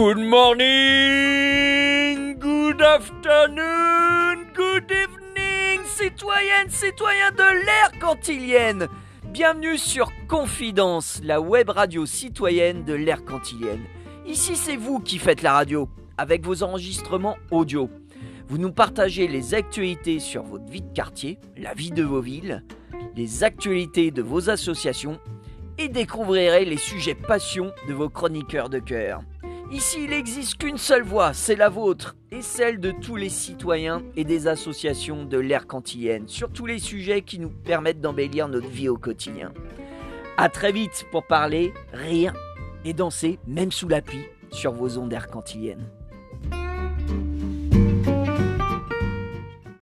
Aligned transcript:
Good 0.00 0.16
morning, 0.16 0.64
good 2.38 2.80
afternoon, 2.80 4.46
good 4.54 4.90
evening, 4.90 5.84
citoyennes, 5.84 6.70
citoyens 6.70 7.32
de 7.32 7.66
l'ère 7.66 7.92
cantilienne. 8.00 8.88
Bienvenue 9.26 9.76
sur 9.76 10.10
Confidence, 10.26 11.20
la 11.22 11.42
web 11.42 11.68
radio 11.68 12.06
citoyenne 12.06 12.82
de 12.84 12.94
l'ère 12.94 13.26
cantilienne. 13.26 13.82
Ici, 14.26 14.56
c'est 14.56 14.76
vous 14.76 15.00
qui 15.00 15.18
faites 15.18 15.42
la 15.42 15.52
radio, 15.52 15.90
avec 16.16 16.46
vos 16.46 16.62
enregistrements 16.62 17.36
audio. 17.50 17.90
Vous 18.48 18.56
nous 18.56 18.72
partagez 18.72 19.28
les 19.28 19.52
actualités 19.52 20.18
sur 20.18 20.44
votre 20.44 20.64
vie 20.64 20.80
de 20.80 20.94
quartier, 20.94 21.38
la 21.58 21.74
vie 21.74 21.90
de 21.90 22.04
vos 22.04 22.22
villes, 22.22 22.64
les 23.16 23.44
actualités 23.44 24.10
de 24.10 24.22
vos 24.22 24.48
associations 24.48 25.20
et 25.76 25.88
découvrirez 25.88 26.64
les 26.64 26.78
sujets 26.78 27.14
passion 27.14 27.70
de 27.86 27.92
vos 27.92 28.08
chroniqueurs 28.08 28.70
de 28.70 28.78
cœur. 28.78 29.20
Ici, 29.72 29.98
il 30.02 30.10
n'existe 30.10 30.58
qu'une 30.58 30.78
seule 30.78 31.04
voix, 31.04 31.32
c'est 31.32 31.54
la 31.54 31.68
vôtre, 31.68 32.16
et 32.32 32.42
celle 32.42 32.80
de 32.80 32.90
tous 32.90 33.14
les 33.14 33.28
citoyens 33.28 34.02
et 34.16 34.24
des 34.24 34.48
associations 34.48 35.24
de 35.24 35.38
l'ère 35.38 35.68
cantilienne, 35.68 36.26
sur 36.26 36.50
tous 36.50 36.66
les 36.66 36.80
sujets 36.80 37.22
qui 37.22 37.38
nous 37.38 37.50
permettent 37.50 38.00
d'embellir 38.00 38.48
notre 38.48 38.66
vie 38.66 38.88
au 38.88 38.96
quotidien. 38.96 39.52
A 40.38 40.48
très 40.48 40.72
vite 40.72 41.06
pour 41.12 41.24
parler, 41.24 41.72
rire 41.92 42.34
et 42.84 42.94
danser, 42.94 43.38
même 43.46 43.70
sous 43.70 43.86
la 43.86 44.02
pluie, 44.02 44.26
sur 44.50 44.72
vos 44.72 44.98
ondes 44.98 45.12
air. 45.12 45.28